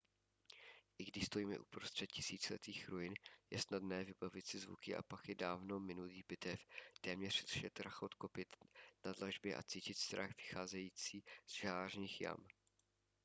[0.97, 3.13] i když stojíme uprostřed tisíciletých ruin
[3.49, 6.59] je snadné vybavit si zvuky a pachy dávno minulých bitev
[7.01, 8.55] téměř slyšet rachot kopyt
[9.05, 12.47] na dlažbě a cítit strach vycházející z žalářních jam